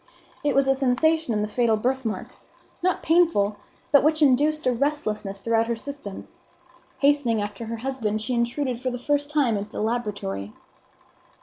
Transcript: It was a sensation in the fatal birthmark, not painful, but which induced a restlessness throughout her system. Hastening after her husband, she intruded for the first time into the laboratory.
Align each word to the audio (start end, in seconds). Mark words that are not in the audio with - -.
It 0.43 0.55
was 0.55 0.65
a 0.67 0.73
sensation 0.73 1.31
in 1.31 1.43
the 1.43 1.47
fatal 1.47 1.77
birthmark, 1.77 2.29
not 2.81 3.03
painful, 3.03 3.57
but 3.91 4.03
which 4.03 4.23
induced 4.23 4.65
a 4.65 4.73
restlessness 4.73 5.39
throughout 5.39 5.67
her 5.67 5.75
system. 5.75 6.27
Hastening 7.01 7.39
after 7.39 7.65
her 7.67 7.77
husband, 7.77 8.19
she 8.19 8.33
intruded 8.33 8.79
for 8.81 8.89
the 8.89 8.97
first 8.97 9.29
time 9.29 9.57
into 9.57 9.69
the 9.69 9.79
laboratory. 9.81 10.53